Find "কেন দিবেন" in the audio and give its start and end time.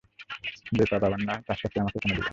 1.99-2.29